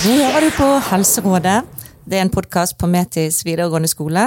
[0.00, 1.58] Nå hører du på Helserådet.
[2.08, 4.22] Det er en podkast på Metis videregående skole.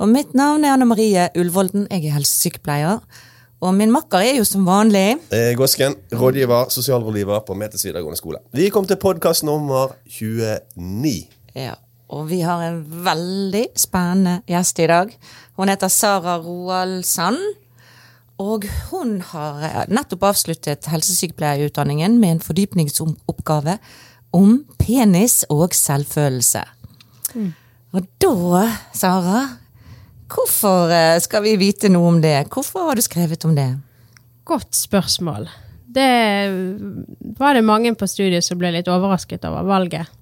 [0.00, 1.84] Og mitt navn er Anne Marie Ullvolden.
[1.90, 3.02] Jeg er helsesykepleier.
[3.60, 8.38] Og min makker er jo som vanlig Eh, Gåsken, rådgiver, sosialrådgiver på Metis videregående skole.
[8.52, 11.28] Vi kom til podkast nummer 29.
[11.54, 11.74] ja,
[12.08, 15.12] Og vi har en veldig spennende gjest i dag.
[15.58, 17.40] Hun heter Sara Roaldsand.
[18.38, 23.78] Og hun har nettopp avsluttet helsesykepleierutdanningen med en fordypningsoppgave
[24.36, 26.62] om penis og selvfølelse.
[27.96, 28.62] Og da,
[28.94, 29.42] Sara,
[30.30, 32.36] hvorfor eh, skal vi vite noe om det?
[32.52, 33.72] Hvorfor har du skrevet om det?
[34.48, 35.48] Godt spørsmål.
[35.88, 36.08] Det
[37.40, 40.17] var det mange på studiet som ble litt overrasket over valget.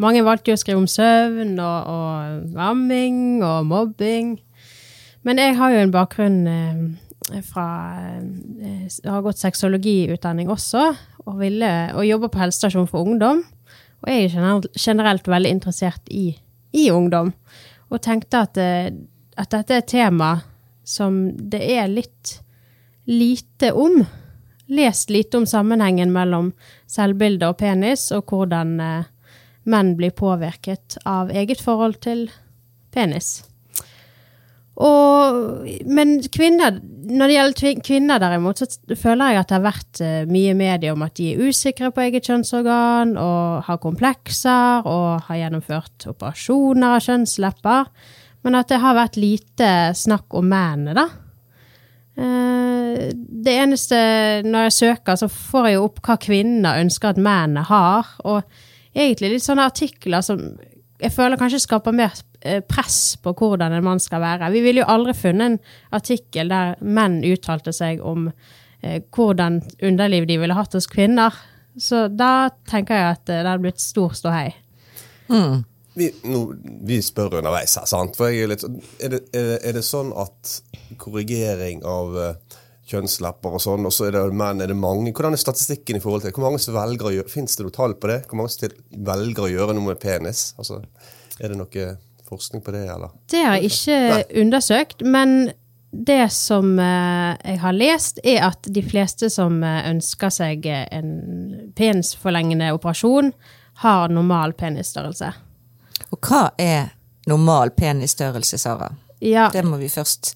[0.00, 4.34] Mange valgte jo å skrive om søvn og, og amming og mobbing.
[5.26, 7.66] Men jeg har jo en bakgrunn eh, fra
[8.08, 10.86] eh, Jeg har gått sexologiutdanning også,
[11.26, 13.42] og, ville, og jobber på helsestasjon for ungdom.
[14.00, 16.30] Og jeg er generelt, generelt veldig interessert i,
[16.72, 17.34] i ungdom.
[17.90, 18.88] Og tenkte at, eh,
[19.36, 20.32] at dette er et tema
[20.86, 22.38] som det er litt
[23.10, 24.00] lite om.
[24.70, 26.52] Lest lite om sammenhengen mellom
[26.88, 29.08] selvbilde og penis, og hvordan eh,
[29.70, 32.26] menn blir påvirket av eget forhold til
[32.94, 33.40] penis.
[34.80, 40.00] Og, men kvinner, når det gjelder kvinner derimot, så føler jeg at det har vært
[40.04, 45.26] eh, mye medie om at de er usikre på eget kjønnsorgan, og har komplekser, og
[45.26, 47.90] har gjennomført operasjoner av kjønnslepper.
[48.46, 49.68] Men at det har vært lite
[50.00, 51.06] snakk om mennene, da.
[52.16, 53.10] Eh,
[53.40, 53.96] Det eneste
[54.44, 58.08] Når jeg søker, så får jeg jo opp hva kvinner ønsker at mennene har.
[58.24, 58.42] Og
[58.94, 60.42] egentlig litt sånne artikler som
[61.00, 64.50] jeg føler kanskje skaper mer eh, press på hvordan en mann skal være.
[64.52, 65.58] Vi ville jo aldri funnet en
[65.96, 71.36] artikkel der menn uttalte seg om eh, hvordan underliv de ville hatt hos kvinner.
[71.80, 74.50] Så da tenker jeg at eh, det hadde blitt stor ståhei.
[75.94, 76.40] Vi, nå,
[76.86, 78.14] vi spør underveis her, sant?
[78.18, 80.60] For jeg er, litt, er, det, er, det, er det sånn at
[81.00, 82.59] korrigering av eh,
[82.90, 86.02] kjønnslepper og sånn, og så er det menn, er det mange Hvordan er statistikken i
[86.02, 88.20] forhold til Hvor mange som velger å gjøre Fins det noe tall på det?
[88.28, 88.76] Hvor mange som
[89.10, 90.50] velger å gjøre noe med penis?
[90.58, 90.82] Altså,
[91.38, 91.88] er det noe
[92.30, 93.14] forskning på det, eller?
[93.30, 95.50] Det har jeg ikke undersøkt, men
[95.90, 100.86] det som eh, jeg har lest, er at de fleste som eh, ønsker seg eh,
[100.94, 103.32] en penisforlengende operasjon,
[103.82, 105.32] har normal penisstørrelse.
[106.10, 106.92] Og hva er
[107.30, 108.92] normal penisstørrelse, Sara?
[109.20, 110.34] Ja, Det må vi først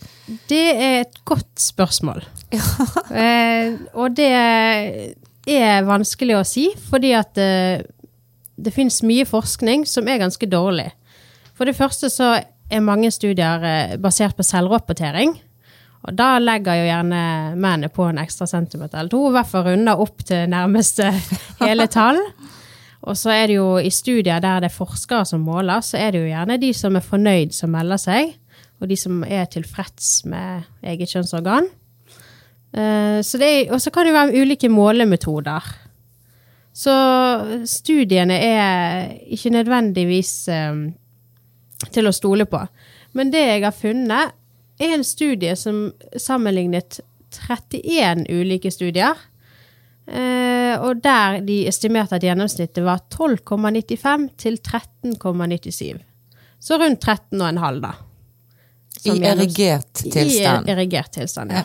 [0.48, 2.24] det er et godt spørsmål.
[3.22, 7.84] eh, og det er vanskelig å si, fordi at eh,
[8.56, 10.88] det finnes mye forskning som er ganske dårlig.
[11.54, 15.36] For det første så er mange studier eh, basert på selvrapportering.
[16.04, 17.20] Og da legger jo gjerne
[17.56, 21.10] mennene på en ekstra centimeter eller to, i hvert fall runder opp til nærmeste
[21.64, 22.20] hele tall.
[23.04, 26.12] Og så er det jo i studier der det er forskere som måler, så er
[26.12, 28.32] det jo gjerne de som er fornøyd som melder seg,
[28.84, 31.70] og de som er tilfreds med eget kjønnsorgan.
[32.74, 33.20] Eh,
[33.72, 35.62] Og så kan det være ulike målemetoder.
[36.74, 36.94] Så
[37.70, 40.88] studiene er ikke nødvendigvis um,
[41.94, 42.58] til å stole på.
[43.14, 44.34] Men det jeg har funnet,
[44.82, 46.98] er en studie som sammenlignet
[47.30, 49.14] 31 ulike studier.
[50.10, 56.02] Uh, og der de estimerte at gjennomsnittet var 12,95 til 13,97.
[56.58, 57.94] Så rundt 13,5, da.
[59.04, 60.68] I erigert tilstand.
[60.68, 61.64] I erigert tilstand, ja.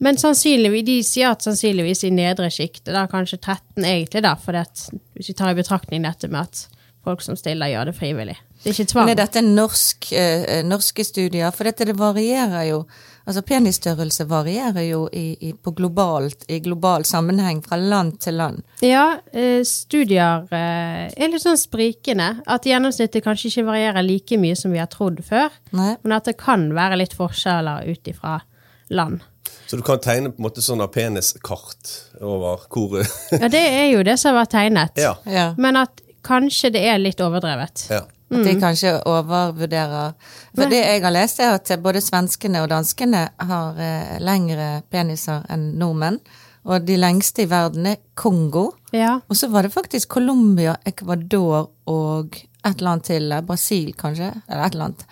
[0.00, 5.28] Men sannsynligvis, de sier at sannsynligvis i nedre sjiktet, kanskje 13 egentlig, da, for hvis
[5.28, 6.62] vi tar i betraktning dette med at
[7.04, 8.38] folk som stiller, gjør det frivillig.
[8.62, 9.08] Det er ikke tvang.
[9.08, 11.52] Men er dette norsk, eh, norske studier?
[11.56, 12.82] For dette det varierer jo.
[13.30, 18.64] Altså Penisstørrelse varierer jo i, i, på globalt, i global sammenheng fra land til land.
[18.82, 22.40] Ja, eh, studier eh, er litt sånn sprikende.
[22.50, 25.54] At gjennomsnittet kanskje ikke varierer like mye som vi har trodd før.
[25.78, 25.92] Nei?
[26.02, 28.40] Men at det kan være litt forskjeller ut ifra
[28.90, 29.22] land.
[29.70, 33.92] Så du kan tegne på en måte sånn av peniskart over hvor Ja, det er
[33.92, 34.98] jo det som har vært tegnet.
[34.98, 35.14] Ja.
[35.30, 35.52] Ja.
[35.54, 37.86] Men at kanskje det er litt overdrevet.
[37.94, 38.08] ja.
[38.30, 40.12] At de kanskje overvurderer
[40.54, 45.42] For det jeg har lest, er at både svenskene og danskene har eh, lengre peniser
[45.50, 46.20] enn nordmenn.
[46.64, 48.68] Og de lengste i verden er Kongo.
[48.92, 49.16] Ja.
[49.28, 53.32] Og så var det faktisk Colombia, Ecuador og et eller annet til.
[53.32, 54.30] eh, Brasil, kanskje.
[54.48, 55.04] Eller et eller annet.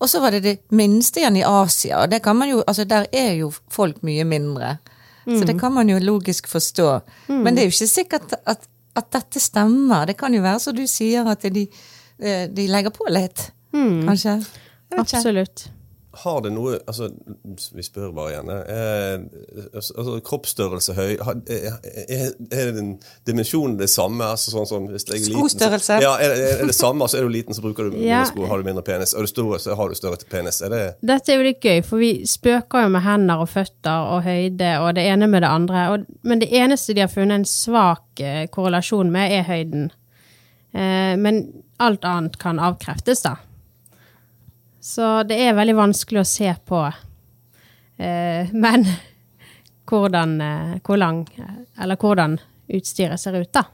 [0.00, 2.02] Og så var det det minste igjen i Asia.
[2.02, 4.78] Og det kan man jo, altså der er jo folk mye mindre.
[5.26, 7.00] Så det kan man jo logisk forstå.
[7.28, 8.64] Men det er jo ikke sikkert at,
[8.96, 10.06] at dette stemmer.
[10.08, 11.66] Det kan jo være som du sier, at de,
[12.20, 13.50] de legger på litt.
[13.72, 14.38] Kanskje.
[14.90, 15.00] Jeg ikke.
[15.00, 15.68] Absolutt.
[16.24, 17.06] har det noe altså,
[17.76, 18.48] Vi spør bare igjen.
[18.50, 21.76] Eh, altså, kroppsstørrelse høy har- Er,
[22.08, 22.88] er, er den
[23.28, 24.24] dimensjonen det samme?
[24.26, 26.00] Altså, sånn som hvis jeg er liten, så- Skostørrelse?
[26.02, 27.04] Ja, er, er det samme?
[27.06, 28.24] Altså, er du liten, så bruker du mindre Ja.
[28.24, 29.14] sko, har du mindre penis.
[29.14, 30.60] Er du stor, så har du større penis.
[30.66, 34.10] Er det Dette er jo litt gøy, for vi spøker jo med hender og føtter
[34.16, 35.86] og høyde og det ene med det andre.
[35.94, 39.90] Og, men det eneste de har funnet en svak eh, korrelasjon med, er høyden.
[40.74, 41.44] Eh, men
[41.80, 43.36] alt annet kan avkreftes, da.
[44.80, 46.82] Så det er veldig vanskelig å se på.
[48.00, 48.86] Eh, men
[49.90, 51.24] hvordan, eh, hvor lang,
[51.80, 52.38] eller hvordan
[52.70, 53.64] utstyret ser ut, da.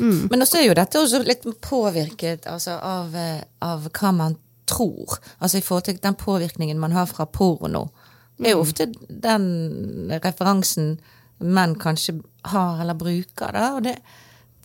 [0.00, 4.36] Men også er jo dette også litt påvirket altså, av, eh, av hva man
[4.68, 5.18] tror.
[5.38, 7.90] Altså i forhold til den påvirkningen man har fra porno.
[8.38, 9.44] Det er jo ofte den
[10.22, 10.96] referansen
[11.42, 12.16] menn kanskje
[12.48, 13.66] har eller bruker, da.
[13.76, 13.98] Og det,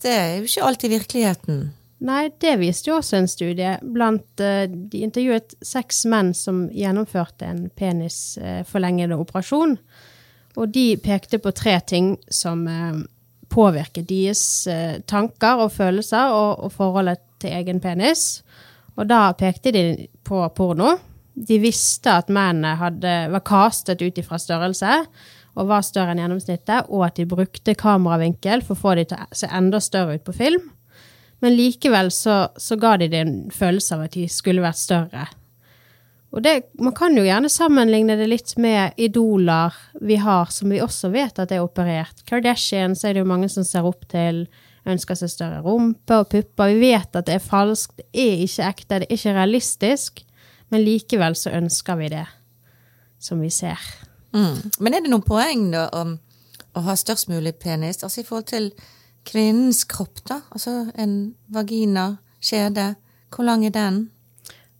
[0.02, 1.60] det er jo ikke alltid virkeligheten.
[1.98, 3.72] Nei, det viste jo også en studie.
[3.82, 9.74] Blant, eh, de intervjuet seks menn som gjennomførte en penisforlengende operasjon.
[10.58, 13.00] Og de pekte på tre ting som eh,
[13.50, 18.44] påvirket deres eh, tanker og følelser og, og forholdet til egen penis.
[18.98, 19.84] Og da pekte de
[20.26, 20.94] på porno.
[21.34, 25.02] De visste at mennene hadde, var kastet ut ifra størrelse
[25.58, 29.22] og var større enn gjennomsnittet, og at de brukte kameravinkel for å få de til
[29.22, 30.68] å se enda større ut på film.
[31.44, 35.26] Men likevel så, så ga de det en følelse av at de skulle vært større.
[36.34, 40.82] Og det, man kan jo gjerne sammenligne det litt med idoler vi har, som vi
[40.84, 42.20] også vet at er operert.
[42.28, 44.44] Kardashians er det jo mange som ser opp til,
[44.88, 46.74] ønsker seg større rumpe og pupper.
[46.74, 50.22] Vi vet at det er falskt, det er ikke ekte, det er ikke realistisk,
[50.68, 52.26] men likevel så ønsker vi det
[53.24, 53.80] som vi ser.
[54.36, 54.68] Mm.
[54.78, 56.18] Men er det noen poeng da om
[56.76, 58.70] å ha størst mulig penis, altså i forhold til
[59.26, 60.40] kvinnens kropp, da?
[60.54, 62.10] Altså en vagina,
[62.40, 62.92] skjede,
[63.34, 64.04] hvor lang er den?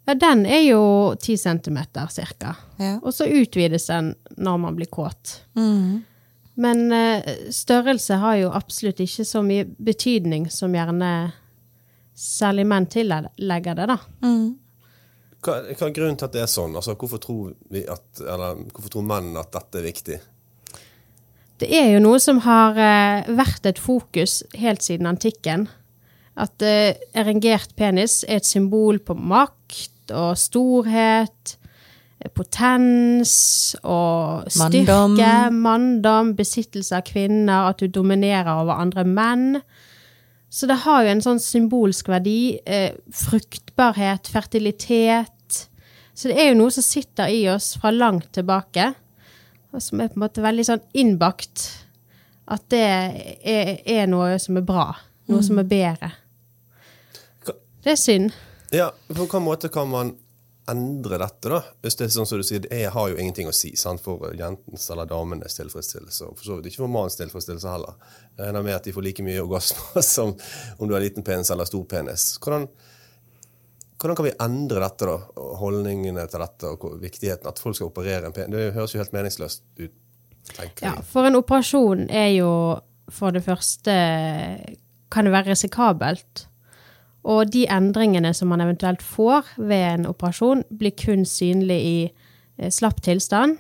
[0.08, 0.82] Ja, den er jo
[1.20, 2.55] 10 centimeter cirka.
[2.79, 2.94] Ja.
[3.02, 5.43] Og så utvides den når man blir kåt.
[5.58, 6.05] Mm.
[6.58, 11.11] Men eh, størrelse har jo absolutt ikke så mye betydning som gjerne
[12.19, 13.99] særlig menn tillegger det, da.
[14.25, 14.49] Mm.
[15.44, 16.75] hva, hva er grunnen til at det er sånn?
[16.75, 20.19] Altså, hvorfor, tror vi at, eller, hvorfor tror menn at dette er viktig?
[21.59, 25.67] Det er jo noe som har eh, vært et fokus helt siden antikken.
[26.39, 31.57] At eh, erengert penis er et symbol på makt og storhet,
[32.23, 33.33] eh, potens
[33.83, 35.59] og styrke, Manndom.
[35.65, 39.59] manndom, besittelse av kvinner, at du dominerer over andre menn.
[40.49, 42.61] Så det har jo en sånn symbolsk verdi.
[42.65, 45.67] Eh, fruktbarhet, fertilitet.
[46.15, 48.93] Så det er jo noe som sitter i oss fra langt tilbake
[49.73, 51.67] og som er på en måte veldig sånn innbakt.
[52.49, 54.91] At det er, er noe som er bra.
[55.29, 56.12] Noe som er bedre.
[57.44, 58.32] Det er synd.
[58.73, 60.15] Ja, På hvilken måte kan man
[60.69, 61.61] endre dette, da?
[61.81, 64.35] Hvis det er sånn som du sier, Jeg har jo ingenting å si sant, for
[64.37, 66.29] jentens eller damenes tilfredsstillelse.
[66.29, 67.97] Og for så vidt ikke for mannens tilfredsstillelse heller.
[68.37, 70.35] Jeg regner med at de får like mye orgasme som
[70.79, 72.35] om du har liten penis eller stor penis.
[72.44, 72.69] Hvordan,
[73.99, 75.47] hvordan kan vi endre dette, da?
[75.59, 78.55] Holdningene til dette, og viktigheten at folk skal operere en penis?
[78.55, 79.97] Det høres jo helt meningsløst ut,
[80.55, 82.53] tenker Ja, for en operasjon er jo
[83.09, 83.95] for det første
[85.09, 86.45] Kan det være risikabelt.
[87.25, 91.99] Og de endringene som man eventuelt får ved en operasjon, blir kun synlig i
[92.59, 93.56] eh, slapp tilstand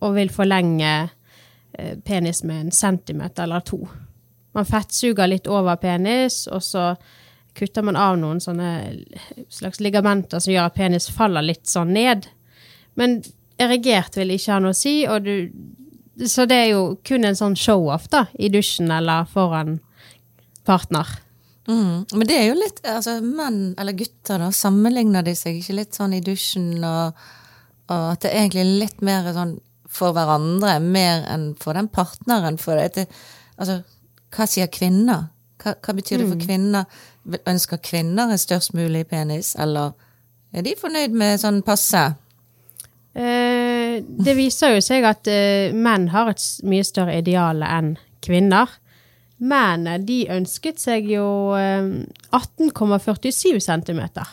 [0.00, 0.92] og vil forlenge
[1.74, 3.80] eh, penis med en centimeter eller to.
[4.54, 6.94] Man fettsuger litt over penis, og så
[7.54, 8.70] kutter man av noen sånne
[9.52, 12.26] slags ligamenter som gjør at penis faller litt sånn ned.
[12.98, 13.20] Men
[13.62, 15.50] erigert vil ikke ha noe å si, og du,
[16.26, 19.78] så det er jo kun en sånn show-off da, i dusjen eller foran
[20.66, 21.20] partner.
[21.68, 22.04] Mm.
[22.12, 25.96] Men det er jo litt altså Menn eller gutter, da, sammenligner de seg ikke litt
[25.96, 27.22] sånn i dusjen, og,
[27.88, 29.56] og at det er egentlig litt mer sånn
[29.94, 32.58] for hverandre, mer enn for den partneren.
[32.58, 33.06] For det,
[33.56, 33.80] altså,
[34.34, 35.28] hva sier kvinner?
[35.62, 36.84] Hva, hva betyr det for kvinner?
[37.48, 39.94] Ønsker kvinner en størst mulig penis, eller
[40.54, 42.04] er de fornøyd med sånn passe?
[43.14, 47.94] Eh, det viser jo seg at eh, menn har et mye større ideal enn
[48.24, 48.70] kvinner.
[49.42, 51.26] Men eh, de ønsket seg jo
[51.58, 51.90] eh,
[52.34, 54.28] 18,47 centimeter.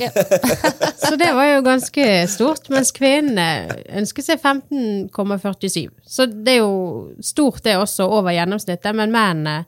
[0.00, 0.10] Ja.
[1.08, 5.88] Så det var jo ganske stort, mens kvinnene ønsket seg 15,47.
[6.08, 9.66] Så det er jo stort det også, over gjennomsnittet, men mennene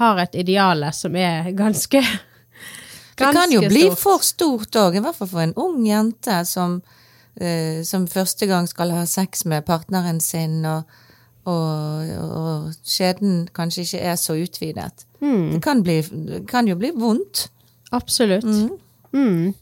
[0.00, 2.02] har et ideale som er ganske
[3.16, 4.00] Det kan jo ganske bli stort.
[4.02, 6.82] for stort òg, i hvert fall for en ung jente som,
[7.40, 10.98] uh, som første gang skal ha sex med partneren sin, og,
[11.48, 15.06] og, og skjeden kanskje ikke er så utvidet.
[15.20, 16.02] Det kan, bli,
[16.48, 17.46] kan jo bli vondt.
[17.96, 18.44] Absolutt.
[19.16, 19.54] Mm.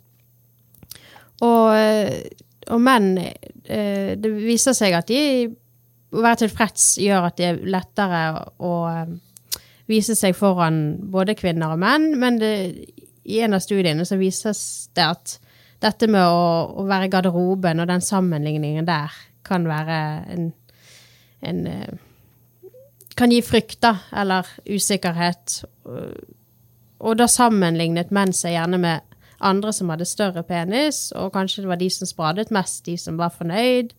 [1.44, 2.24] Og, eh,
[2.72, 5.20] og menn eh, Det viser seg at de
[6.14, 8.20] å være tilfreds gjør at det er lettere
[8.62, 8.74] å
[9.90, 12.54] vise seg foran både kvinner og menn, men det,
[13.24, 15.38] i en av studiene så vises det at
[15.84, 19.12] dette med å, å være i garderoben og den sammenligningen der
[19.44, 20.00] kan være
[20.32, 20.50] en,
[21.44, 21.94] en eh,
[23.14, 25.60] Kan gi frykt, da, eller usikkerhet.
[25.86, 31.70] Og da sammenlignet menn seg gjerne med andre som hadde større penis, og kanskje det
[31.70, 33.94] var de som spradet mest, de som var fornøyd.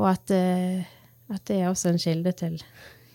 [0.00, 0.88] Og at, eh,
[1.28, 2.56] at det er også en kilde til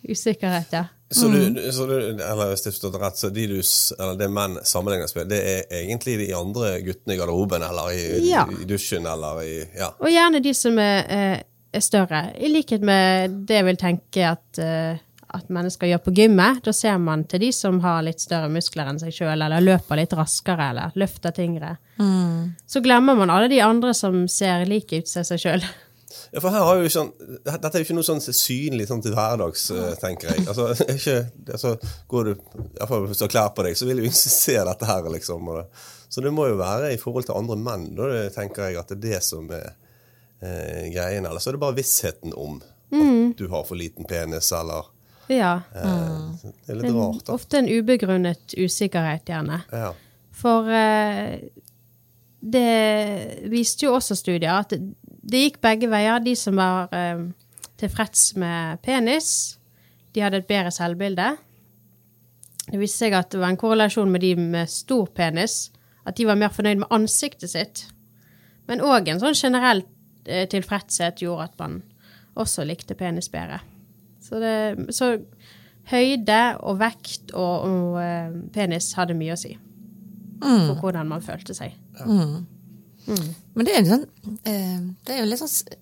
[0.06, 0.86] usikkerhet, ja.
[1.12, 3.58] Så du, så du, eller hvis jeg forstår det rett, så de du,
[4.00, 8.30] eller det menn sammenlignes med, det er egentlig de andre guttene i garderoben, eller i,
[8.30, 8.46] Ja.
[8.48, 9.90] i dusjen, eller i Ja.
[10.00, 11.42] Og gjerne de som er, eh,
[11.74, 12.24] er større.
[12.40, 14.98] I likhet med det jeg vil tenke at, eh,
[15.34, 16.64] at mennesker gjør på gymmet.
[16.64, 19.96] Da ser man til de som har litt større muskler enn seg sjøl, eller løper
[20.00, 21.78] litt raskere, eller løfter tyngre.
[22.68, 25.64] Så glemmer man alle de andre som ser like ut som seg sjøl.
[26.34, 27.10] Ja, for her har jo sånn,
[27.46, 30.46] Dette er jo ikke noe sånn synlig sånn til hverdags, eh, tenker jeg.
[30.48, 31.16] Altså, ikke,
[31.56, 31.74] altså,
[32.12, 32.34] går du,
[32.80, 35.10] iallfall Hvis du har klær på deg, så vil jo ingen se dette her.
[35.16, 35.50] liksom.
[36.12, 38.98] Så det må jo være i forhold til andre menn, da tenker jeg at det
[39.00, 39.70] er det som er
[40.42, 41.26] eh, greien.
[41.26, 42.60] Eller så er det bare vissheten om
[42.92, 44.90] at du har for liten penis, eller
[45.32, 45.62] Ja.
[45.72, 47.34] eh, Det er litt En, rart, da.
[47.38, 49.62] ofte en ubegrunnet usikkerhet, gjerne.
[49.72, 49.94] Ja.
[50.36, 51.38] For eh,
[52.42, 54.74] det viste jo også studier at
[55.22, 56.22] det, gikk begge veier.
[56.24, 57.24] De som var eh,
[57.82, 59.58] tilfreds med penis,
[60.16, 61.30] de hadde et bedre selvbilde.
[62.72, 65.72] Det viste seg at det var en korrelasjon med de med stor penis.
[66.08, 67.86] At de var mer fornøyd med ansiktet sitt.
[68.70, 69.84] Men òg en sånn generell
[70.26, 71.82] eh, tilfredshet gjorde at man
[72.40, 73.60] også likte penis bedre.
[74.22, 75.18] Så, det, så
[75.92, 79.58] høyde og vekt og, og eh, penis hadde mye å si
[80.42, 81.76] for hvordan man følte seg.
[83.08, 84.06] Men det er, sånn,
[84.48, 85.74] eh, det er jo litt sånn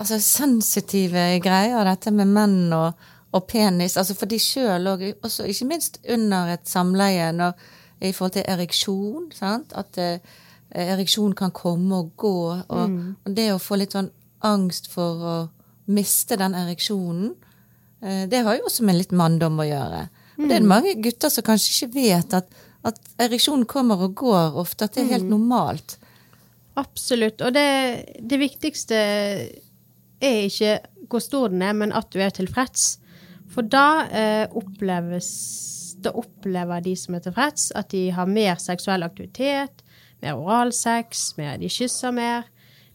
[0.00, 3.98] altså, sensitive greier, dette med menn og, og penis.
[4.00, 7.58] Altså for de sjøl òg, også ikke minst under et samleie, når,
[8.00, 9.28] i forhold til ereksjon.
[9.36, 9.74] Sant?
[9.76, 10.22] At eh,
[10.70, 12.36] ereksjon kan komme og gå.
[12.62, 14.10] Og, og det å få litt sånn
[14.46, 15.36] angst for å
[15.90, 17.34] miste den ereksjonen,
[18.00, 20.06] eh, det har jo også med litt manndom å gjøre.
[20.40, 22.46] Og det er mange gutter som kanskje ikke vet at,
[22.88, 25.98] at ereksjonen kommer og går ofte, at det er helt normalt.
[26.80, 27.42] Absolutt.
[27.44, 27.68] Og det,
[28.20, 30.78] det viktigste er ikke
[31.10, 32.94] hvor stor den er, men at du er tilfreds.
[33.50, 35.30] For da eh, oppleves
[36.00, 39.82] Da opplever de som er tilfreds, at de har mer seksuell aktivitet,
[40.22, 42.46] mer oralsex, mer, de kysser mer.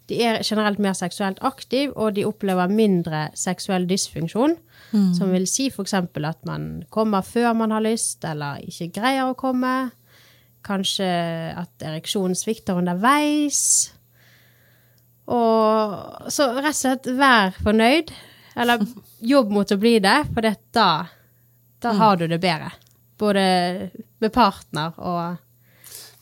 [0.09, 4.55] De er generelt mer seksuelt aktiv, og de opplever mindre seksuell dysfunksjon.
[5.13, 5.93] Som vil si f.eks.
[5.93, 9.91] at man kommer før man har lyst, eller ikke greier å komme.
[10.65, 11.09] Kanskje
[11.55, 13.91] at ereksjonen svikter underveis.
[15.25, 18.11] Og så rett og slett vær fornøyd,
[18.61, 18.83] eller
[19.33, 20.89] jobb mot å bli det, for det, da,
[21.81, 22.73] da har du det bedre.
[23.17, 23.41] Både
[24.19, 25.41] med partner og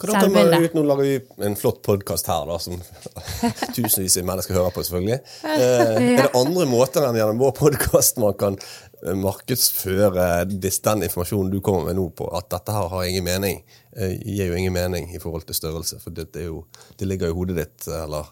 [0.04, 0.66] Hvordan kan man Selvbilde.
[0.66, 2.80] ut, Nå lager vi en flott podkast her, da, som
[3.78, 5.20] tusenvis av mennesker hører på, selvfølgelig.
[5.48, 11.54] Eh, er det andre måter enn gjennom vår podkast man kan eh, markedsføre den informasjonen
[11.54, 13.62] du kommer med nå på, at dette her har ingen mening?
[13.96, 16.64] Eh, gir jo ingen mening i forhold til størrelse, for det, er jo,
[16.98, 18.32] det ligger i hodet ditt, eller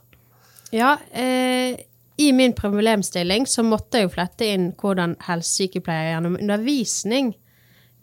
[0.74, 1.78] Ja, eh,
[2.18, 7.34] i min problemstilling så måtte jeg jo flette inn hvordan helsesykepleiere gjennom undervisning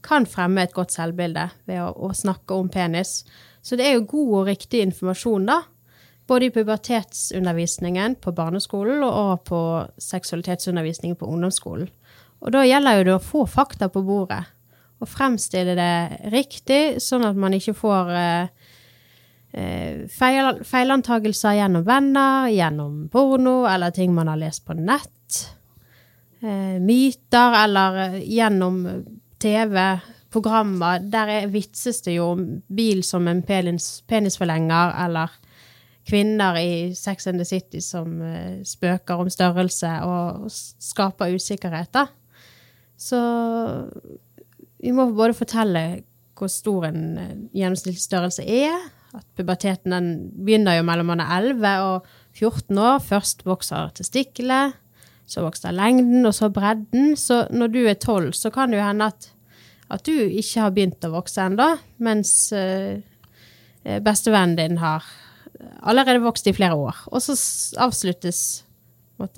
[0.07, 3.25] kan fremme et godt selvbilde ved å, å snakke om penis.
[3.63, 5.63] Så det er jo god og riktig informasjon, da.
[6.29, 9.61] Både i pubertetsundervisningen på barneskolen og på
[10.03, 11.89] seksualitetsundervisningen på ungdomsskolen.
[12.45, 14.45] Og da gjelder jo det å få fakta på bordet.
[14.99, 18.73] Og fremstille det riktig, sånn at man ikke får eh,
[19.55, 25.45] eh, feil, feilantagelser gjennom venner, gjennom porno eller ting man har lest på nett.
[26.43, 28.83] Eh, myter eller gjennom
[29.39, 31.07] TV-programmer.
[31.15, 35.39] Der er vitses det jo om bil som en penis, penisforlenger, eller
[36.09, 38.17] kvinner i Sex and the City som
[38.67, 42.07] spøker om størrelse og skaper usikkerhet, da.
[42.99, 43.19] Så
[44.83, 45.85] vi må både fortelle
[46.39, 48.77] hvor stor en eh, gjennomsnittlig størrelse er.
[49.17, 53.01] At puberteten begynner jo mellom man er 11 og 14 år.
[53.03, 54.77] Først vokser testiklene,
[55.29, 57.15] så vokser lengden, og så bredden.
[57.19, 59.31] Så når du er 12, så kan det jo hende at,
[59.91, 61.73] at du ikke har begynt å vokse ennå,
[62.05, 63.01] mens eh,
[64.05, 65.07] bestevennen din har
[65.83, 67.03] allerede vokst i flere år.
[67.11, 67.35] Og så
[67.83, 68.43] avsluttes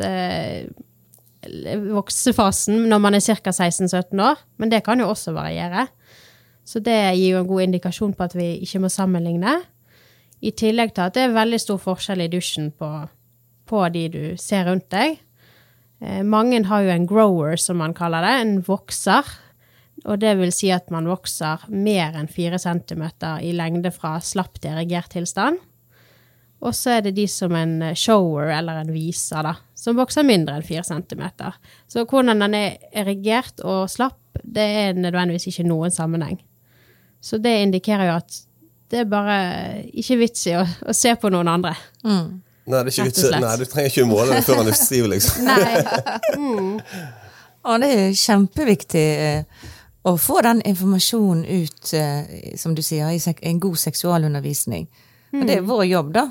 [0.05, 0.69] eh,
[1.91, 3.53] voksefasen når man er ca.
[3.53, 5.87] 16-17 år, men det kan jo også variere.
[6.65, 9.57] Så det gir jo en god indikasjon på at vi ikke må sammenligne.
[10.41, 12.91] I tillegg til at det er veldig stor forskjell i dusjen på
[13.71, 15.21] på de du ser rundt deg.
[16.03, 19.27] Eh, mange har jo en grower, som man kaller det, en vokser.
[20.09, 23.05] Og det vil si at man vokser mer enn 4 cm
[23.45, 25.61] i lengde fra slapp til erigert tilstand.
[26.61, 30.59] Og så er det de som en shower eller en viser, da, som vokser mindre
[30.59, 31.57] enn 4 centimeter.
[31.89, 36.37] Så hvordan den er erigert og slapp, det er nødvendigvis ikke noen sammenheng.
[37.21, 38.39] Så det indikerer jo at
[38.91, 39.41] det er bare
[40.03, 41.75] ikke vits i å, å se på noen andre.
[42.05, 42.41] Mm.
[42.71, 45.47] Nei, det er ikke vits, nei, du trenger ikke måle det før han skriver, liksom.
[45.49, 47.03] Nei.
[47.71, 49.69] Og det er kjempeviktig eh,
[50.09, 54.89] å få den informasjonen ut, eh, som du sier, i en god seksualundervisning.
[55.37, 56.25] Og det er vår jobb, da.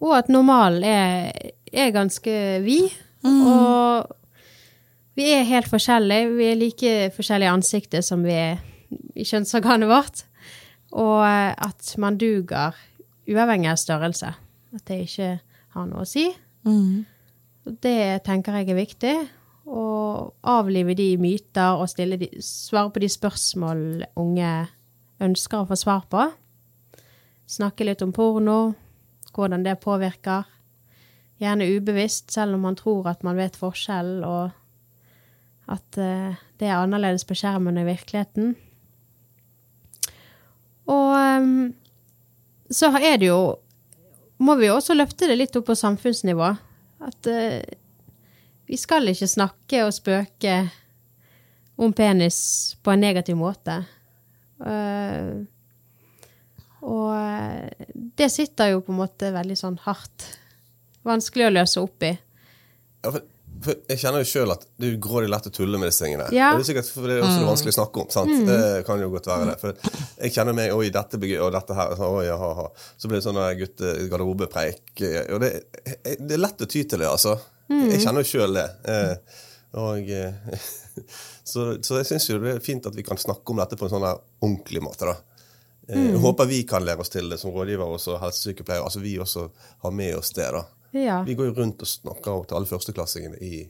[0.00, 1.32] Og at normalen er,
[1.72, 2.90] er ganske vid.
[3.24, 4.06] Og
[5.18, 6.30] vi er helt forskjellige.
[6.38, 8.60] Vi er like forskjellige i ansiktet som vi er
[9.18, 10.22] i kjønnsorganet vårt.
[10.94, 12.76] Og at man duger
[13.28, 14.30] uavhengig av størrelse.
[14.74, 15.32] At det ikke
[15.74, 16.28] har noe å si.
[17.66, 19.16] Og Det tenker jeg er viktig.
[19.68, 19.84] Å
[20.48, 23.82] avlive de myter og de, svare på de spørsmål
[24.16, 24.52] unge
[25.20, 26.22] ønsker å få svar på.
[27.48, 28.74] Snakke litt om porno,
[29.38, 30.46] hvordan det påvirker.
[31.38, 34.50] Gjerne ubevisst, selv om man tror at man vet forskjell, og
[35.70, 38.56] at eh, det er annerledes på skjermen i virkeligheten.
[40.88, 41.52] Og em,
[42.72, 43.58] så er det jo
[44.38, 46.52] Må vi også løfte det litt opp på samfunnsnivå.
[47.02, 47.58] At eh,
[48.70, 50.60] vi skal ikke snakke og spøke
[51.74, 53.80] om penis på en negativ måte.
[54.62, 55.42] Eh,
[56.88, 60.30] og eh, det sitter jo på en måte veldig sånn hardt.
[61.06, 62.12] Vanskelig å løse opp i.
[63.04, 63.20] Ja, for,
[63.64, 66.28] for jeg kjenner jo sjøl at det er grådig lett å tulle med disse tingene.
[66.34, 66.50] Ja.
[66.56, 67.48] Det er sikkert for det er også mm.
[67.50, 68.08] vanskelig å snakke om.
[68.14, 68.48] sant?
[68.48, 69.58] Det kan jo godt være det.
[69.62, 69.92] For
[70.24, 71.94] jeg kjenner meg Oi, dette begy- og dette her.
[71.98, 72.66] Så, oi, ja, ha, ha.
[72.96, 74.82] så blir det sånn guttegarderobepreik.
[74.94, 75.36] gutte-garderobepreik.
[75.36, 77.36] Og det, det er lett å ty til det, altså.
[77.68, 78.68] Jeg kjenner jo sjøl det.
[78.88, 79.40] Eh,
[79.78, 80.68] og, eh,
[81.50, 83.86] så, så jeg syns jo det er fint at vi kan snakke om dette på
[83.86, 85.10] en sånn ordentlig måte.
[85.10, 85.18] da.
[85.88, 88.82] Eh, Jeg håper vi kan lære oss til det som rådgiver og helsesykepleier.
[88.84, 89.48] Altså vi også
[89.82, 90.50] har med oss det.
[90.52, 90.64] da.
[90.92, 91.22] Ja.
[91.24, 93.68] Vi går jo rundt og snakker til alle førsteklassingene i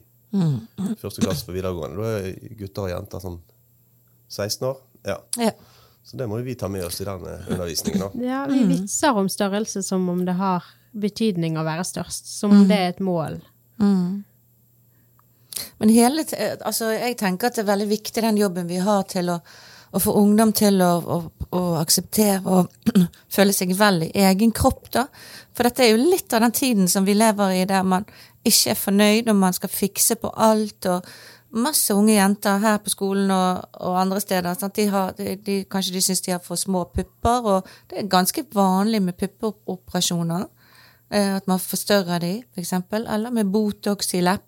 [1.01, 1.97] første klasse på videregående.
[1.97, 3.39] Da er gutter og jenter sånn
[4.29, 4.77] 16 år.
[5.07, 5.17] Ja.
[5.39, 5.51] Ja.
[6.03, 7.99] Så det må jo vi ta med oss i den eh, undervisningen.
[8.01, 8.09] da.
[8.31, 12.25] Ja, vi vitser om størrelse som om det har betydning å være størst.
[12.39, 13.39] Som om det er et mål.
[15.77, 18.79] Men hele, t- eh, altså, jeg tenker at det er veldig viktig den jobben vi
[18.83, 19.37] har til å,
[19.91, 21.17] å få ungdom til å, å,
[21.55, 22.93] å akseptere og
[23.35, 24.91] føle seg vel i egen kropp.
[24.93, 25.07] da.
[25.55, 28.05] For dette er jo litt av den tiden som vi lever i, der man
[28.45, 30.85] ikke er fornøyd og man skal fikse på alt.
[30.85, 31.07] og
[31.49, 34.53] Masse unge jenter her på skolen og, og andre steder.
[34.53, 34.75] Sant?
[34.77, 38.11] De har, de, de, kanskje de syns de har for små pupper, og det er
[38.11, 40.45] ganske vanlig med puppeoperasjoner.
[41.09, 43.07] Eh, At man forstørrer de, for eksempel.
[43.09, 44.45] Eller med Botox i lepper.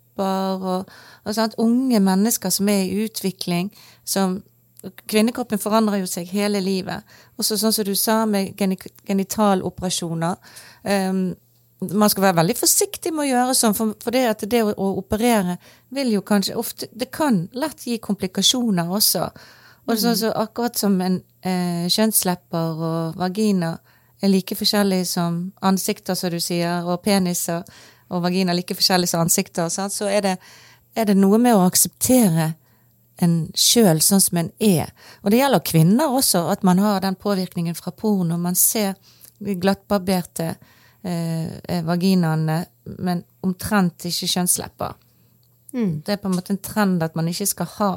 [0.62, 0.86] Og,
[1.24, 1.58] og?
[1.58, 3.72] Unge mennesker som er i utvikling.
[4.04, 4.42] som
[4.82, 7.06] Kvinnekroppen forandrer jo seg hele livet.
[7.38, 10.36] Også sånn som du sa, med genitaloperasjoner.
[10.82, 11.24] Um,
[11.90, 14.72] man skal være veldig forsiktig med å gjøre sånn, for, for det at det å,
[14.74, 15.56] å operere
[15.94, 19.28] vil jo kanskje ofte Det kan lett gi komplikasjoner også.
[19.86, 23.74] Og sånn så akkurat som en eh, kjønnslepper og vagina
[24.22, 27.64] er like forskjellige som ansikter, som du sier, og peniser
[28.12, 29.94] og vagina like forskjellige som ansikter, sant?
[29.94, 30.36] så er det,
[30.94, 32.52] er det noe med å akseptere
[33.22, 34.92] en sjøl sånn som en er.
[35.22, 38.38] Og det gjelder kvinner også, at man har den påvirkningen fra porno.
[38.40, 38.94] Man ser
[39.42, 40.54] de glattbarberte
[41.02, 42.62] eh, vaginaene,
[42.98, 44.96] men omtrent ikke kjønnslepper.
[45.72, 47.92] Det er på en måte en trend at man ikke skal ha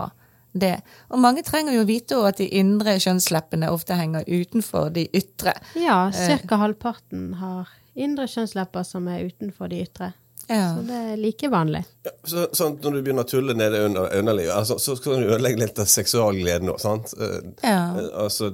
[0.56, 0.78] det.
[1.12, 5.54] Og mange trenger jo vite at de indre kjønnsleppene ofte henger utenfor de ytre.
[5.76, 6.60] Ja, ca.
[6.62, 10.14] halvparten har indre kjønnslepper som er utenfor de ytre.
[10.48, 10.76] Ja.
[10.76, 11.84] Så det er like vanlig.
[12.06, 15.32] Ja, så, sånn, når du begynner å tulle nede under underlivet, altså, så kan du
[15.34, 16.80] ødelegge litt av seksualgleden òg.
[16.84, 17.14] sant?
[17.20, 17.98] Eh, Ja.
[17.98, 18.52] eh, Altså,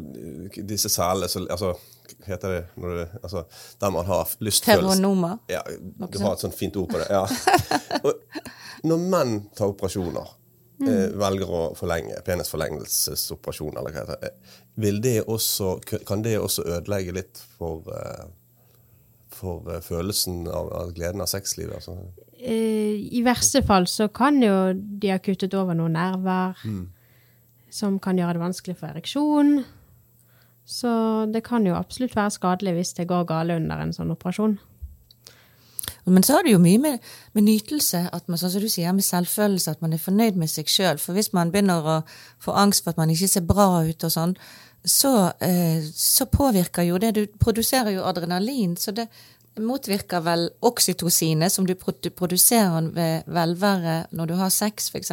[0.55, 1.73] disse selene som altså,
[2.21, 3.43] Hva heter det når du, altså,
[3.79, 4.95] Der man har lystfølelse.
[4.95, 5.37] Feronomer.
[5.49, 5.61] Ja,
[6.11, 7.07] du har et sånt fint ord på det.
[7.09, 7.25] ja.
[8.03, 8.13] Og
[8.83, 10.27] når menn tar operasjoner,
[10.81, 14.31] eh, velger å forlenge penisforlengelsesoperasjon, eller hva heter det,
[14.81, 15.75] vil det også,
[16.07, 18.25] kan det også ødelegge litt for, eh,
[19.41, 21.81] for eh, følelsen av, av gleden av sexlivet?
[21.81, 21.97] Altså?
[22.37, 26.57] Eh, I verste fall så kan jo de ha kuttet over noen nerver
[27.71, 29.61] som kan gjøre det vanskelig for ereksjon.
[30.67, 30.91] Så
[31.31, 34.59] det kan jo absolutt være skadelig hvis det går gale under en sånn operasjon.
[36.05, 38.93] Men så har det jo mye med, med nytelse, at man, sånn som du sier,
[38.95, 40.97] med selvfølelse, at man er fornøyd med seg sjøl.
[41.01, 41.97] For hvis man begynner å
[42.41, 44.33] få angst for at man ikke ser bra ut og sånn,
[44.83, 49.07] så, eh, så påvirker jo det Du produserer jo adrenalin, så det,
[49.59, 55.11] motvirker vel oksytocinet, som du produserer ved velvære når du har sex, f.eks.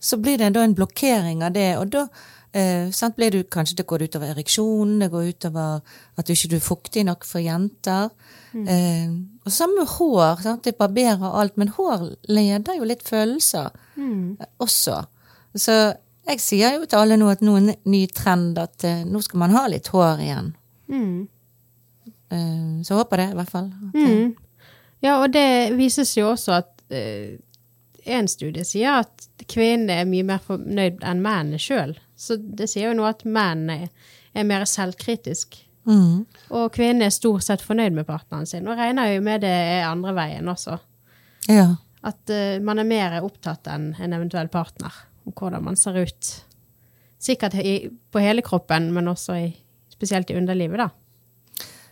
[0.00, 2.06] Så blir det da en blokkering av det, og da
[2.56, 5.80] eh, sant, blir du, kanskje det går utover ereksjonen, det går utover
[6.16, 8.08] at du ikke er fuktig nok for jenter.
[8.54, 9.10] Eh,
[9.44, 10.40] og samme med hår.
[10.42, 10.64] Sant?
[10.64, 15.02] Det barberer alt, men hår leder jo litt følelser eh, også.
[15.58, 15.76] Så
[16.28, 19.22] jeg sier jo til alle nå at nå er en ny trend at eh, nå
[19.24, 20.52] skal man ha litt hår igjen.
[20.90, 21.28] Mm.
[22.06, 23.70] Eh, så jeg håper det, i hvert fall.
[23.94, 24.34] Mm.
[25.00, 27.40] Ja, og det vises jo også at eh,
[28.04, 31.96] en studie sier at kvinnene er mye mer fornøyd enn mennene sjøl.
[32.20, 33.90] Så det sier jo noe at mennene
[34.36, 35.66] er mer selvkritiske.
[35.88, 36.26] Mm.
[36.54, 38.68] Og kvinnene er stort sett fornøyd med partneren sin.
[38.68, 40.76] Og regner jo med det er andre veien også.
[41.48, 41.72] Ja.
[42.06, 44.92] At uh, man er mer opptatt enn en eventuell partner,
[45.26, 46.30] om hvordan man ser ut.
[47.20, 49.48] Sikkert i, på hele kroppen, men også i,
[49.92, 50.88] spesielt i underlivet, da.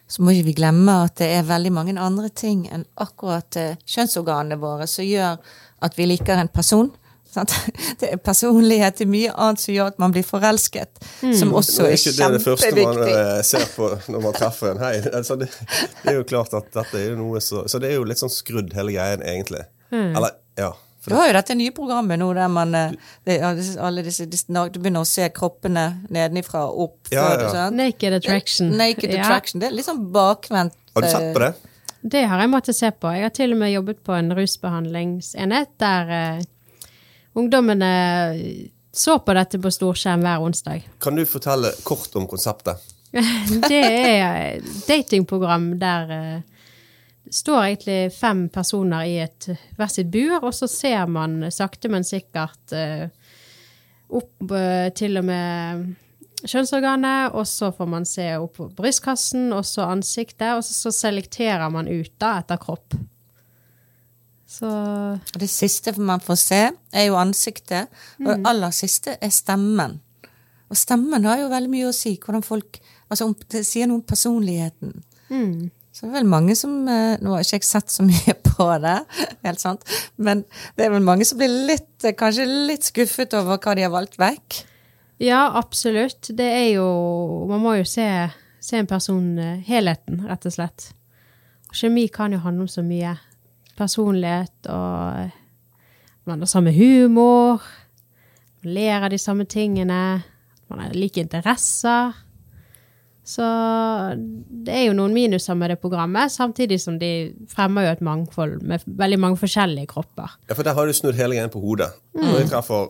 [0.08, 3.76] Så må ikke vi glemme at det er veldig mange andre ting enn akkurat eh,
[3.84, 5.36] kjønnsorganene våre som gjør
[5.84, 6.88] at vi liker en person.
[7.34, 7.52] Sant?
[8.00, 11.02] Det er personlighet til mye annet som gjør at man blir forelsket,
[11.36, 12.14] som også er, kjempeviktig.
[12.16, 14.80] Det er ikke det det første man eh, ser på når man treffer en.
[14.80, 15.50] Hei, altså det,
[16.00, 18.32] det er jo klart at dette er noe så Så det er jo litt sånn
[18.32, 19.66] skrudd hele greien, egentlig.
[19.92, 20.72] Eller, ja.
[21.08, 23.38] Du har jo dette nye programmet nå der man eh, det,
[23.80, 27.12] alle disse, Du begynner å se kroppene nedenifra og opp.
[27.14, 27.68] Ja, ja.
[27.74, 28.74] Naked attraction.
[28.76, 29.24] Naked Ja.
[29.24, 29.62] attraction.
[29.62, 30.76] Det er litt sånn bakvendt.
[30.94, 31.52] Har du sett på det?
[32.00, 33.10] Det har jeg måttet se på.
[33.14, 36.44] Jeg har til og med jobbet på en rusbehandlingsenhet der uh,
[37.38, 37.90] ungdommene
[38.92, 40.86] så på dette på storskjerm hver onsdag.
[41.02, 42.80] Kan du fortelle kort om konseptet?
[43.70, 46.57] Det er datingprogram der eh, det
[47.30, 52.06] står egentlig fem personer i et hvert sitt bur, og så ser man sakte, men
[52.06, 53.08] sikkert eh,
[54.08, 55.88] opp eh, til og med
[56.46, 61.68] kjønnsorganet, og så får man se opp på brystkassen, og så ansiktet, og så, selekterer
[61.74, 62.96] man ut da etter kropp.
[64.48, 64.68] Så
[65.36, 67.90] det siste man får se, er jo ansiktet.
[68.22, 69.98] Og det aller siste er stemmen.
[70.72, 72.14] Og stemmen har jo veldig mye å si.
[72.16, 72.78] hvordan folk,
[73.10, 74.94] altså om, Det sier noe om personligheten.
[75.98, 78.66] Så det er vel mange som eh, Nå har jeg ikke sett så mye på
[78.84, 78.98] det,
[79.42, 79.82] helt sant,
[80.14, 80.44] men
[80.78, 83.90] det er vel mange som blir litt, eh, kanskje litt skuffet over hva de har
[83.90, 84.60] valgt vekk.
[85.18, 86.30] ja, absolutt.
[86.30, 86.86] Det er jo
[87.50, 88.06] Man må jo se,
[88.62, 90.92] se en person eh, helheten, rett og slett.
[91.74, 93.16] Kjemi kan jo handle om så mye.
[93.78, 95.34] Personlighet og
[96.28, 97.64] Man har samme humor.
[98.62, 100.22] Man ler av de samme tingene.
[100.68, 102.12] Man har like interesser.
[103.28, 103.44] Så
[104.64, 107.10] det er jo noen minuser med det programmet, samtidig som de
[107.52, 110.38] fremmer jo et mangfold med veldig mange forskjellige kropper.
[110.48, 111.90] Ja, for der har du snudd hele greien på hodet.
[112.16, 112.88] Når jeg treffer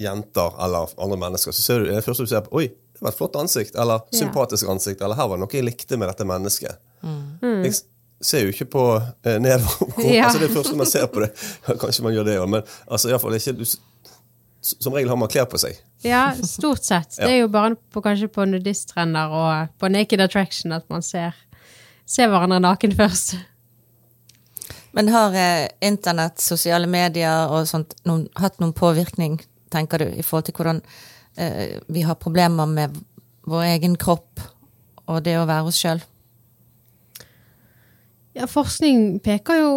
[0.00, 3.12] jenter eller andre mennesker, så ser du det første du ser på Oi, det var
[3.14, 3.76] et flott ansikt.
[3.78, 4.18] Eller Ja.
[4.18, 5.00] sympatisk ansikt.
[5.00, 6.76] Eller her var det noe jeg likte med dette mennesket.
[7.40, 7.74] Jeg
[8.20, 8.82] ser jo ikke på
[9.24, 9.94] eh, nedover.
[10.10, 10.26] Ja.
[10.26, 11.30] altså, det er første man ser på det.
[11.80, 13.64] Kanskje man gjør det òg, men altså, iallfall ikke du,
[14.60, 15.78] Som regel har man klær på seg.
[16.06, 17.16] Ja, stort sett.
[17.20, 21.36] Det er jo bare på, kanskje på nudiststrender og på Naked Attraction at man ser,
[22.08, 23.36] ser hverandre naken først.
[24.96, 29.38] Men har eh, internett, sosiale medier og sånt noen, hatt noen påvirkning,
[29.70, 30.80] tenker du, i forhold til hvordan
[31.38, 32.96] eh, vi har problemer med
[33.50, 34.42] vår egen kropp
[35.10, 36.02] og det å være oss sjøl?
[38.36, 39.70] Ja, forskning peker jo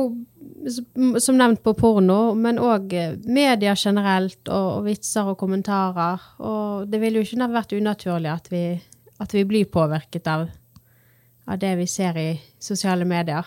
[1.19, 2.93] som- nevnt på porno, men òg
[3.25, 6.21] media generelt, og, og vitser og kommentarer.
[6.39, 8.81] Og det ville jo ikke vært unaturlig at vi,
[9.19, 10.47] at vi blir påvirket av,
[11.47, 13.43] av det vi ser i sosiale medier.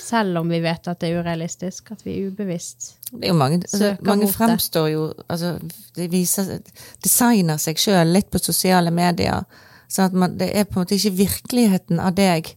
[0.00, 2.94] Selv om vi vet at det er urealistisk, at vi ubevisst.
[3.12, 5.58] Det er jo mange, altså, mange fremstår jo altså,
[5.96, 6.60] De viser,
[7.02, 9.44] designer seg sjøl litt på sosiale medier.
[9.90, 12.54] Sånn at man, det er på en måte ikke virkeligheten av deg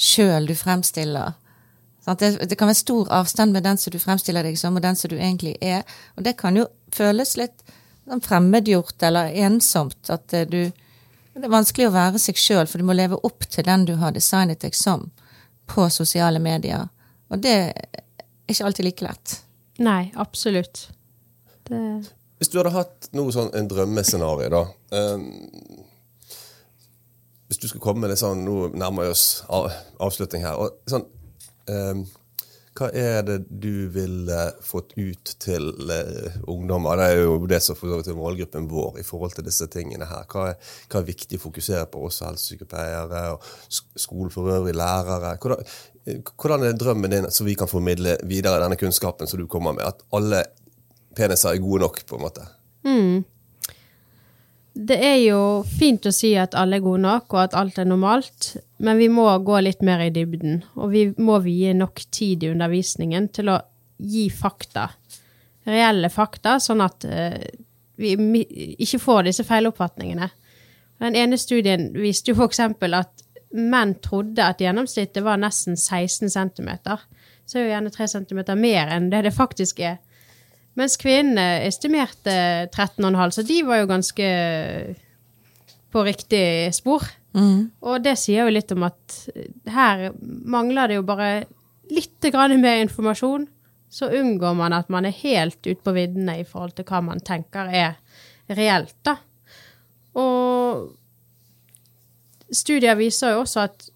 [0.00, 1.36] sjøl du fremstiller.
[2.10, 2.20] Sant?
[2.20, 4.96] Det, det kan være stor avstand med den som du fremstiller deg som, og den
[4.98, 5.82] som du egentlig er.
[6.16, 7.62] Og det kan jo føles litt
[8.10, 10.00] sånn fremmedgjort eller ensomt.
[10.10, 10.60] At eh, du
[11.30, 13.94] Det er vanskelig å være seg sjøl, for du må leve opp til den du
[14.00, 15.06] har designet deg som
[15.70, 16.88] på sosiale medier.
[17.30, 18.00] Og det er
[18.50, 19.36] ikke alltid like lett.
[19.78, 20.88] Nei, absolutt.
[21.70, 21.78] Det,
[22.40, 24.64] Hvis du hadde hatt noe sånn en drømmescenario, da
[25.14, 25.22] um,
[27.46, 29.70] Hvis du skulle komme med det sånn Nå nærmer vi oss av-
[30.02, 30.58] avslutning her.
[30.58, 31.06] Og sånn
[31.70, 32.02] ehm,
[32.80, 36.96] Hva er det du ville fått ut til eh, ungdommer?
[37.00, 40.22] Det er jo det som for så målgruppen vår i forhold til disse tingene her.
[40.30, 44.76] Hva er, hva er viktig å fokusere på, også helsesykepleiere og sk- skole for øvrig,
[44.78, 45.34] lærere?
[45.42, 45.66] Hvordan,
[46.06, 49.74] eh, hvordan er drømmen din så vi kan formidle videre denne kunnskapen som du kommer
[49.76, 49.84] med?
[49.90, 50.44] At alle
[51.18, 52.46] peniser er gode nok, på en måte?
[54.80, 57.88] Det er jo fint å si at alle er gode nok, og at alt er
[57.88, 60.62] normalt, men vi må gå litt mer i dybden.
[60.80, 63.58] Og vi må vie nok tid i undervisningen til å
[64.00, 64.88] gi fakta.
[65.68, 67.42] Reelle fakta, sånn at eh,
[68.00, 68.14] vi
[68.80, 70.30] ikke får disse feiloppfatningene.
[71.00, 76.70] Den ene studien viste jo eksempel at menn trodde at gjennomsnittet var nesten 16 cm.
[77.44, 79.98] Så er jo gjerne 3 cm mer enn det det faktisk er.
[80.78, 82.34] Mens kvinnene estimerte
[82.70, 84.28] 13,5, så de var jo ganske
[85.90, 87.02] på riktig spor.
[87.82, 89.16] Og det sier jo litt om at
[89.70, 91.30] her mangler det jo bare
[91.90, 93.48] litt mer informasjon,
[93.90, 97.20] så unngår man at man er helt ute på viddene i forhold til hva man
[97.20, 97.98] tenker er
[98.48, 99.16] reelt, da.
[100.14, 100.94] Og
[102.50, 103.90] studier viser jo også at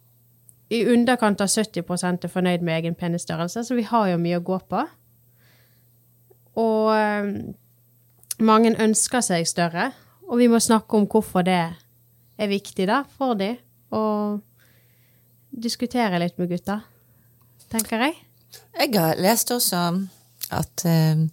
[0.75, 4.47] i underkant av 70 er fornøyd med egen penisstørrelse, så vi har jo mye å
[4.47, 4.83] gå på.
[6.61, 7.31] Og eh,
[8.45, 9.91] mange ønsker seg større,
[10.29, 11.61] og vi må snakke om hvorfor det
[12.39, 13.59] er viktig da, for dem,
[13.95, 14.41] og
[15.55, 16.81] diskutere litt med gutta,
[17.71, 18.17] tenker jeg.
[18.75, 19.83] Jeg har lest også
[20.55, 21.27] at eh,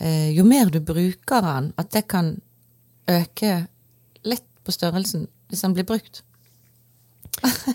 [0.00, 2.36] eh, jo mer du bruker den, at det kan
[3.10, 3.66] øke
[4.24, 6.22] litt på størrelsen hvis den blir brukt.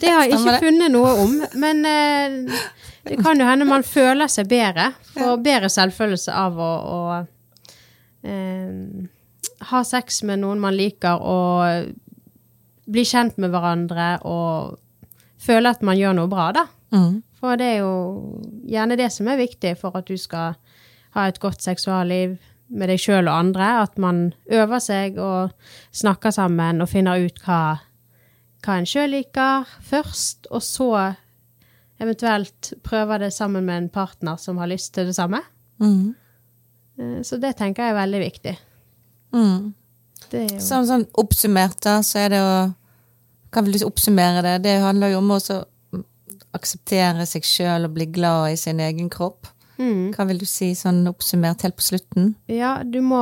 [0.01, 2.59] Det har jeg ikke funnet noe om, men eh,
[3.05, 4.91] det kan jo hende man føler seg bedre.
[5.13, 6.99] Får bedre selvfølelse av å, å
[8.27, 9.07] eh,
[9.69, 11.95] ha sex med noen man liker, og
[12.89, 14.79] bli kjent med hverandre og
[15.39, 16.65] føle at man gjør noe bra, da.
[16.95, 17.21] Mm.
[17.39, 17.93] For det er jo
[18.67, 20.57] gjerne det som er viktig for at du skal
[21.15, 22.37] ha et godt seksualliv
[22.69, 23.69] med deg sjøl og andre.
[23.85, 25.53] At man øver seg og
[25.95, 27.79] snakker sammen og finner ut hva,
[28.65, 30.89] hva en sjøl liker først, og så
[31.99, 35.41] eventuelt prøve det sammen med en partner som har lyst til det samme.
[35.79, 36.15] Mm.
[36.99, 38.55] Eh, Så det tenker jeg er veldig viktig.
[39.33, 39.73] Mm.
[40.31, 42.73] Det jo Sånn, sånn oppsummert, da, så er det å
[43.51, 44.57] Kan vel du oppsummere det?
[44.61, 45.39] Det handler jo om å
[46.53, 49.47] akseptere seg sjøl og bli glad i sin egen kropp.
[49.79, 50.11] mm.
[50.13, 52.35] Hva vil du si sånn oppsummert helt på slutten?
[52.45, 53.17] Ja, du må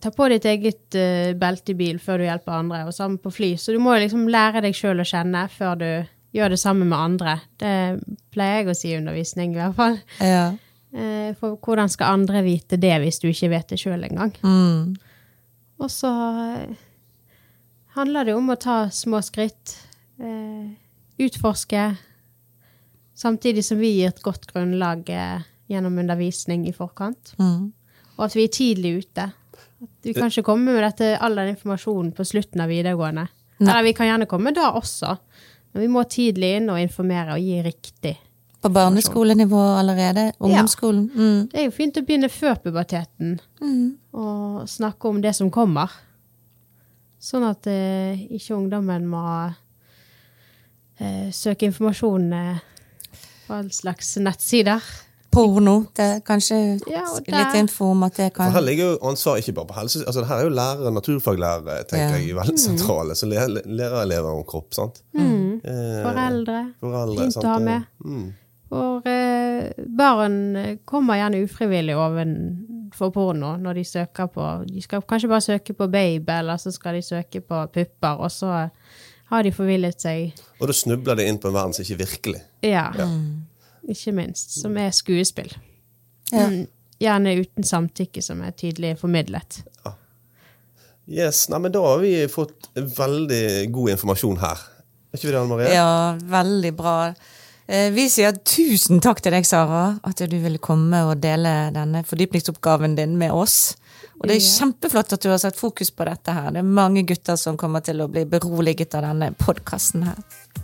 [0.00, 3.32] ta på ditt eget uh, belte i bil før du hjelper andre, og sammen på
[3.34, 3.52] fly.
[3.58, 5.90] Så du må liksom lære deg sjøl å kjenne før du
[6.36, 7.36] gjør det sammen med andre.
[7.58, 7.74] Det
[8.30, 9.98] pleier jeg å si i undervisning, i hvert fall.
[10.22, 10.44] Ja.
[10.94, 14.34] Uh, for hvordan skal andre vite det hvis du ikke vet det sjøl engang?
[14.42, 14.94] Mm.
[15.80, 16.10] Og så
[16.44, 16.80] eh,
[17.96, 19.78] handler det om å ta små skritt.
[20.20, 20.68] uh,
[21.20, 21.96] utforske.
[23.14, 27.34] Samtidig som vi gir et godt grunnlag eh, gjennom undervisning i forkant.
[27.38, 27.70] Mm.
[28.16, 29.26] Og at vi er tidlig ute.
[29.80, 33.28] At vi kan ikke komme med dette, all den informasjonen på slutten av videregående.
[33.60, 33.68] Nei.
[33.68, 35.14] Eller vi kan gjerne komme da også,
[35.72, 38.14] men vi må tidlig inn og informere og gi riktig.
[38.60, 40.26] På barneskolenivå allerede?
[40.38, 41.06] Ungdomsskolen?
[41.14, 41.48] Mm.
[41.48, 43.38] Det er jo fint å begynne før puberteten
[44.12, 45.92] og snakke om det som kommer.
[47.20, 49.22] Sånn at eh, ikke ungdommen må
[51.00, 52.60] eh, søke informasjon eh,
[53.46, 54.84] på all slags nettsider.
[55.30, 55.74] Porno.
[55.96, 56.56] Det er kanskje
[56.90, 60.02] Ja, litt info om at det For her ligger jo ansvar ikke bare på helse...
[60.06, 62.18] Altså, her er jo lærere, naturfaglærere, tenker Ja.
[62.18, 63.14] jeg, veldig sentrale.
[63.14, 65.02] Så lærer elever om kropp, sant?
[65.14, 65.60] Eh, Mm.
[66.06, 66.60] Foreldre.
[66.80, 67.82] foreldre, Fint å ha med.
[68.04, 68.32] Mm.
[68.70, 75.02] For eh, barn eh, kommer gjerne ufrivillig ovenfor porno når de søker på De skal
[75.02, 78.68] kanskje bare søke på babe, eller så skal de søke på pupper, og så
[79.30, 80.32] har de forvillet seg.
[80.60, 82.40] Og da snubler det inn på en verden som ikke er virkelig.
[82.62, 82.86] Ja.
[83.88, 84.58] Ikke minst.
[84.60, 85.52] Som er skuespill.
[86.32, 86.46] Ja.
[86.46, 86.66] Mm,
[87.00, 89.62] Gjerne uten samtykke, som er tydelig formidlet.
[91.08, 94.60] Yes, nei, men Da har vi fått veldig god informasjon her.
[95.10, 95.70] Er ikke vi det, Anne Marie?
[95.74, 96.96] Ja, veldig bra.
[97.66, 102.04] Eh, Vi sier tusen takk til deg, Sara, at du ville komme og dele denne
[102.06, 103.76] fordypningsoppgaven din med oss.
[104.20, 106.50] Og det er kjempeflott at du har satt fokus på dette her.
[106.52, 110.20] Det er mange gutter som kommer til å bli beroliget av denne podkasten her.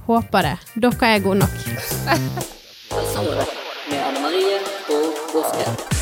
[0.07, 0.57] Håper det.
[0.85, 2.52] Dere er gode nok.
[2.96, 3.48] Helserådet
[3.90, 5.95] med Anne Marie og Oskar.